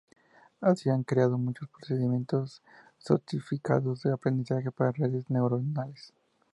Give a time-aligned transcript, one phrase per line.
[0.61, 2.63] Así han creado muchos procedimientos
[2.97, 6.11] sofisticados de aprendizaje para redes neuronales.